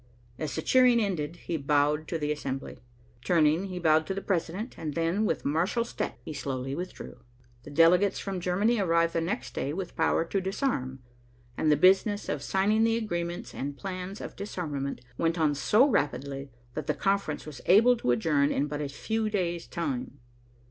As 0.39 0.55
the 0.55 0.63
cheering 0.63 0.99
ended, 0.99 1.35
he 1.45 1.57
bowed 1.57 2.07
to 2.07 2.17
the 2.17 2.31
assembly. 2.31 2.79
Turning, 3.23 3.65
he 3.65 3.77
bowed 3.77 4.07
to 4.07 4.15
the 4.15 4.21
president, 4.23 4.73
and 4.75 4.95
then, 4.95 5.25
with 5.27 5.45
martial 5.45 5.85
step, 5.85 6.17
he 6.25 6.33
slowly 6.33 6.73
withdrew. 6.73 7.19
The 7.61 7.69
delegates 7.69 8.17
from 8.17 8.39
Germany 8.39 8.79
arrived 8.79 9.13
the 9.13 9.21
next 9.21 9.53
day 9.53 9.73
with 9.73 9.95
power 9.95 10.25
to 10.25 10.41
disarm, 10.41 11.03
and 11.55 11.71
the 11.71 11.77
business 11.77 12.29
of 12.29 12.41
signing 12.41 12.83
the 12.83 12.97
agreements 12.97 13.53
and 13.53 13.77
plans 13.77 14.21
of 14.21 14.35
disarmament 14.35 15.01
went 15.19 15.37
on 15.37 15.53
so 15.53 15.87
rapidly 15.87 16.49
that 16.73 16.87
the 16.87 16.95
conference 16.95 17.45
was 17.45 17.61
able 17.67 17.95
to 17.97 18.09
adjourn 18.09 18.51
in 18.51 18.65
but 18.65 18.81
a 18.81 18.89
few 18.89 19.29
days' 19.29 19.67
time. 19.67 20.17